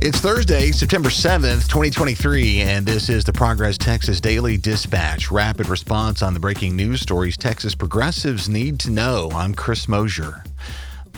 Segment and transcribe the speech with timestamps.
[0.00, 5.30] It's Thursday, September 7th, 2023, and this is the Progress Texas Daily Dispatch.
[5.30, 9.28] Rapid response on the breaking news stories Texas progressives need to know.
[9.34, 10.44] I'm Chris Mosier.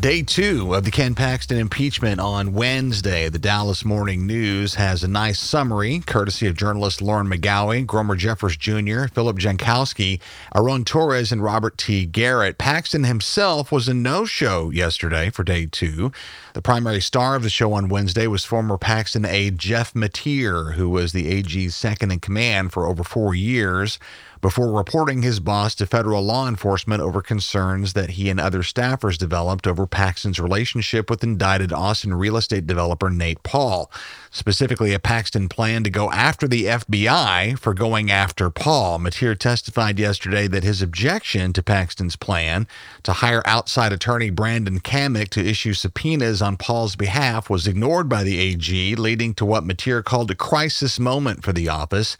[0.00, 3.30] Day two of the Ken Paxton impeachment on Wednesday.
[3.30, 8.58] The Dallas Morning News has a nice summary, courtesy of journalists Lauren McGaughy, Gromer Jeffers
[8.58, 10.20] Jr., Philip Jankowski,
[10.54, 12.04] Aaron Torres, and Robert T.
[12.04, 12.58] Garrett.
[12.58, 16.12] Paxton himself was a no show yesterday for day two.
[16.52, 20.90] The primary star of the show on Wednesday was former Paxton aide Jeff Mateer, who
[20.90, 23.98] was the AG's second in command for over four years
[24.46, 29.18] before reporting his boss to federal law enforcement over concerns that he and other staffers
[29.18, 33.90] developed over Paxton's relationship with indicted Austin real estate developer Nate Paul.
[34.30, 39.00] Specifically, a Paxton plan to go after the FBI for going after Paul.
[39.00, 42.68] Mateer testified yesterday that his objection to Paxton's plan
[43.02, 48.22] to hire outside attorney Brandon Cammack to issue subpoenas on Paul's behalf was ignored by
[48.22, 52.16] the AG, leading to what Mateer called a crisis moment for the office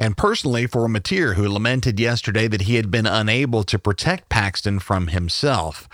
[0.00, 4.78] and personally for Mateer, who lamented yesterday that he had been unable to protect Paxton
[4.78, 5.86] from himself.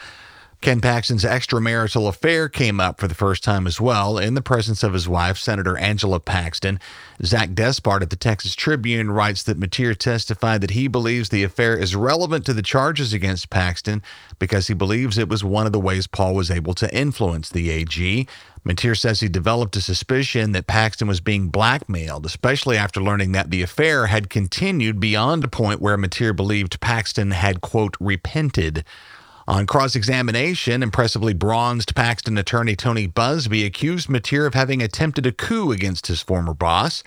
[0.63, 4.83] Ken Paxton's extramarital affair came up for the first time as well in the presence
[4.83, 6.81] of his wife, Senator Angela Paxton.
[7.23, 11.77] Zach Despart at the Texas Tribune writes that Mateer testified that he believes the affair
[11.77, 14.03] is relevant to the charges against Paxton
[14.39, 17.71] because he believes it was one of the ways Paul was able to influence the
[17.71, 18.27] AG.
[18.67, 23.51] Mateer says he developed a suspicion that Paxton was being blackmailed, especially after learning that
[23.51, 28.85] the affair had continued beyond a point where Mateer believed Paxton had, quote, repented.
[29.49, 35.31] On cross examination, impressively bronzed Paxton attorney Tony Buzbee accused Mateer of having attempted a
[35.31, 37.05] coup against his former boss.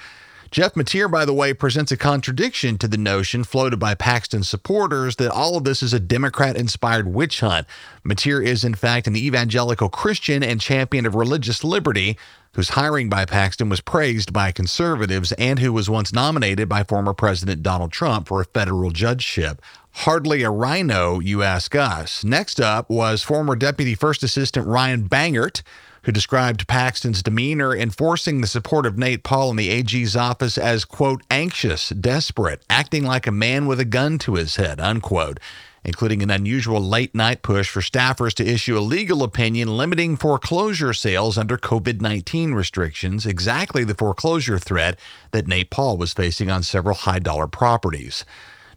[0.52, 5.17] Jeff Mateer, by the way, presents a contradiction to the notion floated by Paxton supporters
[5.17, 7.67] that all of this is a Democrat inspired witch hunt.
[8.03, 12.17] Mateer is, in fact, an evangelical Christian and champion of religious liberty
[12.53, 17.13] whose hiring by Paxton was praised by conservatives and who was once nominated by former
[17.13, 19.62] President Donald Trump for a federal judgeship.
[19.91, 22.23] Hardly a RINO, you ask us.
[22.23, 25.62] Next up was former Deputy First Assistant Ryan Bangert,
[26.03, 30.85] who described Paxton's demeanor enforcing the support of Nate Paul in the AG's office as,
[30.85, 35.39] quote, anxious, desperate, acting like a man with a gun to his head, unquote
[35.83, 40.93] including an unusual late night push for staffers to issue a legal opinion limiting foreclosure
[40.93, 44.99] sales under COVID 19 restrictions, exactly the foreclosure threat
[45.31, 48.25] that Nate Paul was facing on several high dollar properties.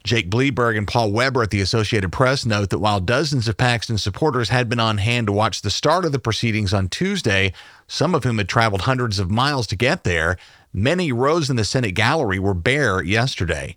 [0.05, 3.99] Jake Bleiberg and Paul Weber at the Associated Press note that while dozens of Paxton
[3.99, 7.53] supporters had been on hand to watch the start of the proceedings on Tuesday,
[7.87, 10.37] some of whom had traveled hundreds of miles to get there,
[10.73, 13.77] many rows in the Senate gallery were bare yesterday.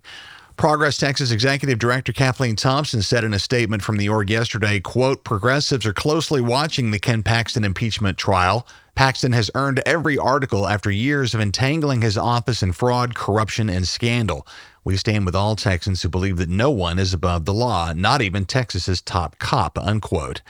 [0.56, 5.22] Progress Texas Executive Director Kathleen Thompson said in a statement from the org yesterday, quote,
[5.22, 8.66] progressives are closely watching the Ken Paxton impeachment trial.
[8.94, 13.86] Paxton has earned every article after years of entangling his office in fraud, corruption, and
[13.86, 14.46] scandal.
[14.82, 18.22] We stand with all Texans who believe that no one is above the law, not
[18.22, 20.40] even Texas's top cop, unquote.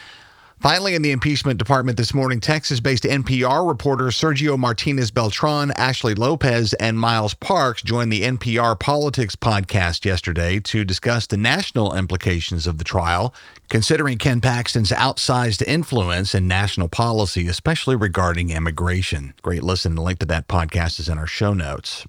[0.61, 6.15] Finally, in the impeachment department this morning, Texas based NPR reporters Sergio Martinez Beltran, Ashley
[6.15, 12.67] Lopez, and Miles Parks joined the NPR Politics podcast yesterday to discuss the national implications
[12.67, 13.34] of the trial,
[13.69, 19.34] considering Ken Paxton's outsized influence in national policy, especially regarding immigration.
[19.43, 19.94] Great listen.
[19.94, 22.06] The link to that podcast is in our show notes.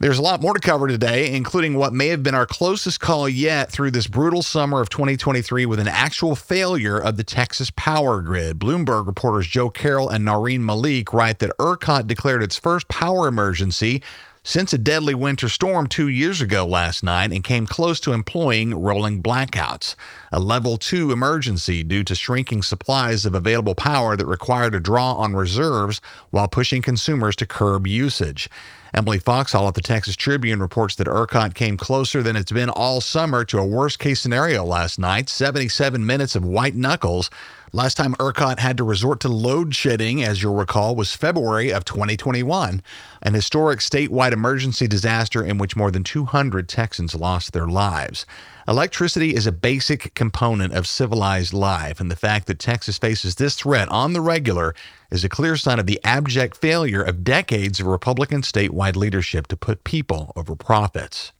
[0.00, 3.28] There's a lot more to cover today, including what may have been our closest call
[3.28, 8.20] yet through this brutal summer of 2023 with an actual failure of the Texas power
[8.20, 8.58] grid.
[8.58, 14.02] Bloomberg reporters Joe Carroll and Naureen Malik write that ERCOT declared its first power emergency
[14.42, 18.74] since a deadly winter storm two years ago last night and came close to employing
[18.74, 19.94] rolling blackouts.
[20.32, 25.14] A level two emergency due to shrinking supplies of available power that required a draw
[25.14, 26.00] on reserves
[26.30, 28.50] while pushing consumers to curb usage.
[28.94, 33.00] Emily Foxhall at the Texas Tribune reports that ERCOT came closer than it's been all
[33.00, 37.28] summer to a worst case scenario last night 77 minutes of white knuckles.
[37.72, 41.84] Last time ERCOT had to resort to load shedding, as you'll recall, was February of
[41.84, 42.80] 2021,
[43.22, 48.26] an historic statewide emergency disaster in which more than 200 Texans lost their lives.
[48.68, 53.56] Electricity is a basic component of civilized life, and the fact that Texas faces this
[53.56, 54.72] threat on the regular
[55.14, 59.56] is a clear sign of the abject failure of decades of Republican statewide leadership to
[59.56, 61.32] put people over profits.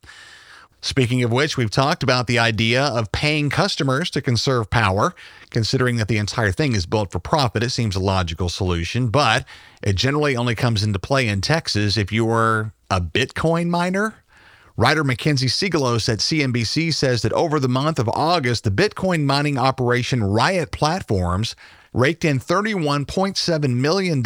[0.81, 5.15] Speaking of which, we've talked about the idea of paying customers to conserve power.
[5.49, 9.45] Considering that the entire thing is built for profit, it seems a logical solution, but
[9.81, 14.13] it generally only comes into play in Texas if you're a Bitcoin miner.
[14.77, 19.57] Writer Mackenzie Sigalos at CNBC says that over the month of August, the Bitcoin mining
[19.57, 21.55] operation Riot Platforms
[21.95, 24.21] raked in $31.7 million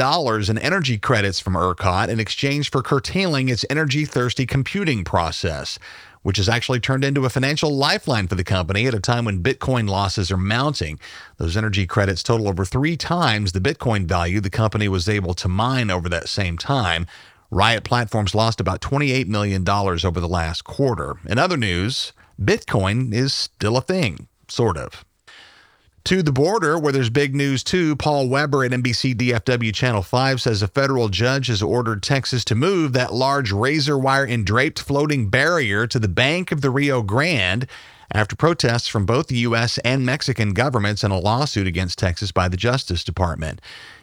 [0.49, 5.77] in energy credits from ERCOT in exchange for curtailing its energy thirsty computing process,
[6.23, 9.43] which has actually turned into a financial lifeline for the company at a time when
[9.43, 10.99] Bitcoin losses are mounting.
[11.37, 15.47] Those energy credits total over three times the Bitcoin value the company was able to
[15.47, 17.05] mine over that same time.
[17.51, 21.17] Riot Platforms lost about $28 million over the last quarter.
[21.27, 25.05] In other news, Bitcoin is still a thing, sort of.
[26.05, 30.41] To the border, where there's big news too, Paul Weber at NBC DFW Channel 5
[30.41, 35.29] says a federal judge has ordered Texas to move that large razor wire endraped floating
[35.29, 37.67] barrier to the bank of the Rio Grande
[38.11, 39.77] after protests from both the U.S.
[39.79, 43.61] and Mexican governments and a lawsuit against Texas by the Justice Department.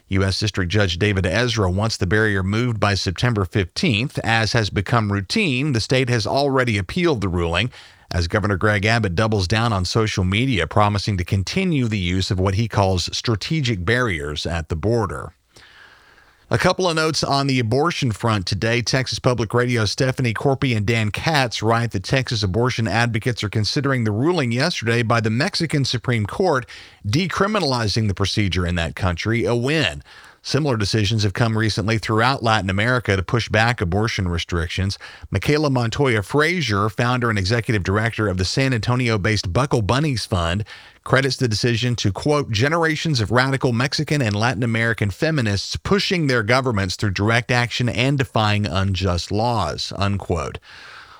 [0.09, 0.39] U.S.
[0.39, 4.17] District Judge David Ezra wants the barrier moved by September 15th.
[4.23, 7.71] As has become routine, the state has already appealed the ruling
[8.17, 12.39] as Governor Greg Abbott doubles down on social media, promising to continue the use of
[12.39, 15.33] what he calls strategic barriers at the border.
[16.49, 18.81] A couple of notes on the abortion front today.
[18.81, 24.03] Texas Public Radio Stephania Corpi and Dan Katz write that Texas abortion advocates are considering
[24.03, 26.67] the ruling yesterday by the Mexican Supreme Court
[27.05, 30.01] decriminalizing the procedure in that country a win.
[30.47, 34.97] Similar decisions have come recently throughout Latin America to push back abortion restrictions.
[35.29, 40.63] Makayla Montoya Frazier, founder and executive director of the San Antonio based Buckle Bunnies Fund,
[41.03, 46.43] credits the decision to, quote, generations of radical Mexican and Latin American feminists pushing their
[46.43, 50.59] governments through direct action and defying unjust laws, unquote.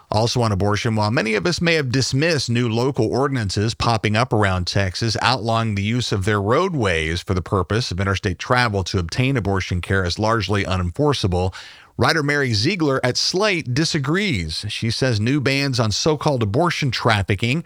[0.09, 4.31] Also on abortion, while many of us may have dismissed new local ordinances popping up
[4.31, 8.99] around Texas outlawing the use of their roadways for the purpose of interstate travel to
[8.99, 11.53] obtain abortion care as largely unenforceable,
[11.97, 14.65] writer Mary Ziegler at Slate disagrees.
[14.69, 17.65] She says new bans on so called abortion trafficking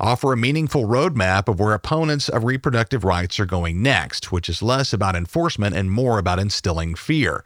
[0.00, 4.62] offer a meaningful roadmap of where opponents of reproductive rights are going next, which is
[4.62, 7.44] less about enforcement and more about instilling fear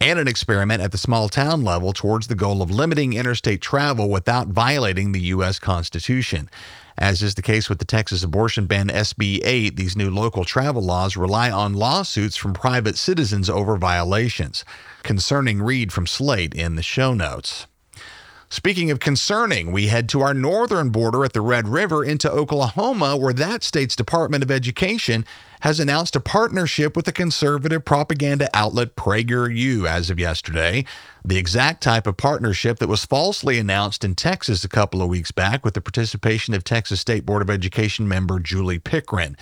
[0.00, 4.08] and an experiment at the small town level towards the goal of limiting interstate travel
[4.08, 5.58] without violating the U.S.
[5.58, 6.50] Constitution.
[6.98, 10.82] As is the case with the Texas abortion ban SB 8, these new local travel
[10.82, 14.64] laws rely on lawsuits from private citizens over violations.
[15.02, 17.66] Concerning read from Slate in the show notes.
[18.48, 23.16] Speaking of concerning, we head to our northern border at the Red River into Oklahoma,
[23.16, 25.24] where that state's Department of Education
[25.62, 30.84] has announced a partnership with the conservative propaganda outlet PragerU as of yesterday.
[31.24, 35.32] The exact type of partnership that was falsely announced in Texas a couple of weeks
[35.32, 39.36] back with the participation of Texas State Board of Education member Julie Pickren.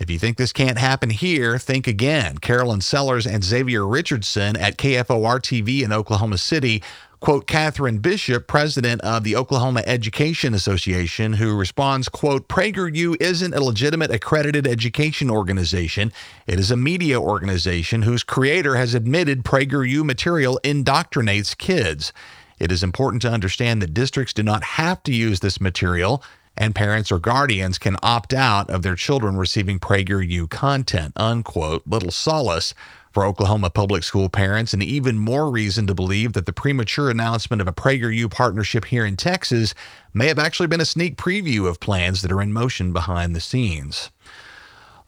[0.00, 2.38] If you think this can't happen here, think again.
[2.38, 6.82] Carolyn Sellers and Xavier Richardson at KFOR TV in Oklahoma City
[7.20, 13.62] quote Katherine Bishop, president of the Oklahoma Education Association, who responds, quote, PragerU isn't a
[13.62, 16.12] legitimate accredited education organization.
[16.46, 22.12] It is a media organization whose creator has admitted PragerU material indoctrinates kids.
[22.60, 26.22] It is important to understand that districts do not have to use this material,
[26.56, 31.82] and parents or guardians can opt out of their children receiving PragerU content, unquote.
[31.86, 32.74] Little solace
[33.18, 37.60] for Oklahoma public school parents, and even more reason to believe that the premature announcement
[37.60, 39.74] of a PragerU partnership here in Texas
[40.14, 43.40] may have actually been a sneak preview of plans that are in motion behind the
[43.40, 44.12] scenes.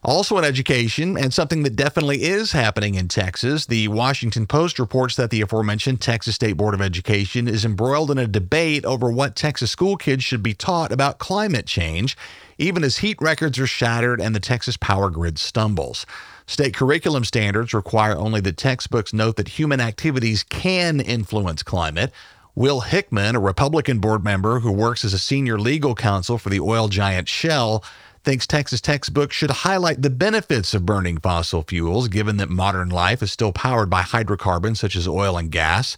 [0.03, 5.15] Also in education, and something that definitely is happening in Texas, the Washington Post reports
[5.17, 9.37] that the aforementioned Texas State Board of Education is embroiled in a debate over what
[9.37, 12.17] Texas school kids should be taught about climate change,
[12.57, 16.07] even as heat records are shattered and the Texas power grid stumbles.
[16.47, 22.11] State curriculum standards require only that textbooks note that human activities can influence climate.
[22.55, 26.61] Will Hickman, a Republican board member who works as a senior legal counsel for the
[26.61, 27.85] oil giant Shell,
[28.25, 33.23] thinks Texas textbooks should highlight the benefits of burning fossil fuels, given that modern life
[33.23, 35.97] is still powered by hydrocarbons such as oil and gas.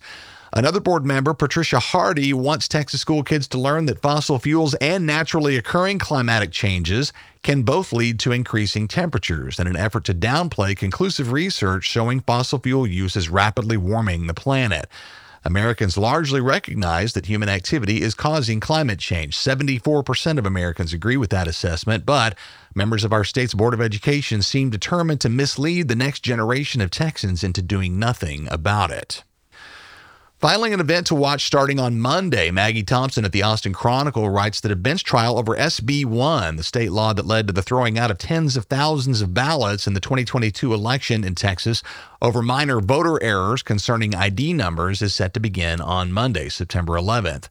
[0.55, 5.07] Another board member, Patricia Hardy, wants Texas school kids to learn that fossil fuels and
[5.07, 7.11] naturally occurring climatic changes
[7.43, 12.59] can both lead to increasing temperatures in an effort to downplay conclusive research showing fossil
[12.59, 14.89] fuel use is rapidly warming the planet.
[15.45, 19.37] Americans largely recognize that human activity is causing climate change.
[19.37, 22.37] 74% of Americans agree with that assessment, but
[22.75, 26.91] members of our state's Board of Education seem determined to mislead the next generation of
[26.91, 29.25] Texans into doing nothing about it.
[30.43, 34.61] Filing an event to watch starting on Monday, Maggie Thompson at the Austin Chronicle writes
[34.61, 37.97] that a bench trial over SB 1, the state law that led to the throwing
[37.97, 41.85] out of tens of thousands of ballots in the 2022 election in Texas
[42.21, 47.49] over minor voter errors concerning ID numbers, is set to begin on Monday, September 11th.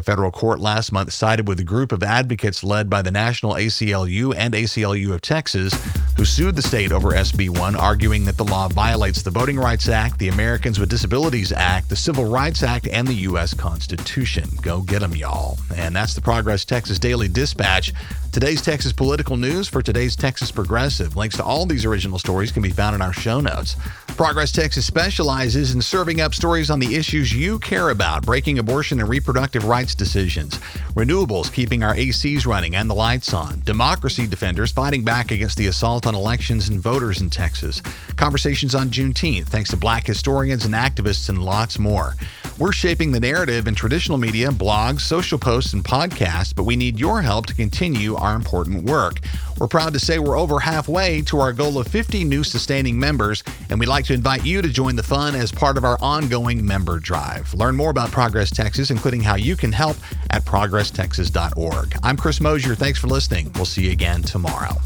[0.00, 3.52] A federal court last month sided with a group of advocates led by the National
[3.52, 5.74] ACLU and ACLU of Texas,
[6.16, 9.90] who sued the state over SB 1, arguing that the law violates the Voting Rights
[9.90, 13.52] Act, the Americans with Disabilities Act, the Civil Rights Act, and the U.S.
[13.52, 14.48] Constitution.
[14.62, 15.58] Go get them, y'all.
[15.76, 17.92] And that's the Progress Texas Daily Dispatch.
[18.32, 21.16] Today's Texas political news for today's Texas Progressive.
[21.16, 23.76] Links to all these original stories can be found in our show notes.
[24.08, 29.00] Progress Texas specializes in serving up stories on the issues you care about breaking abortion
[29.00, 30.58] and reproductive rights decisions,
[30.94, 35.66] renewables keeping our ACs running and the lights on, democracy defenders fighting back against the
[35.66, 37.80] assault on elections and voters in Texas,
[38.16, 42.14] conversations on Juneteenth thanks to black historians and activists, and lots more.
[42.58, 47.00] We're shaping the narrative in traditional media, blogs, social posts, and podcasts, but we need
[47.00, 49.20] your help to continue our important work.
[49.58, 53.42] We're proud to say we're over halfway to our goal of 50 new sustaining members,
[53.68, 56.64] and we'd like to invite you to join the fun as part of our ongoing
[56.64, 57.52] member drive.
[57.54, 59.96] Learn more about Progress Texas, including how you can help
[60.28, 61.94] at progresstexas.org.
[62.02, 62.74] I'm Chris Mosier.
[62.74, 63.50] Thanks for listening.
[63.54, 64.76] We'll see you again tomorrow.